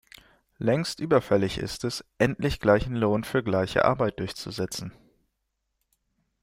[0.57, 4.93] Längst überfällig ist es, endlich gleichen Lohn für gleiche Arbeit durchzusetzen.